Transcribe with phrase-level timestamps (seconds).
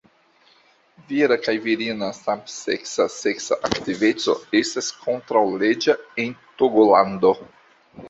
[1.11, 7.39] Vira kaj virina samseksa seksa aktiveco estas kontraŭleĝa en Togolando.